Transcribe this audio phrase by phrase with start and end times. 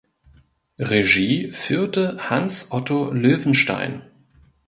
[0.79, 4.01] Regie führte Hans Otto Löwenstein.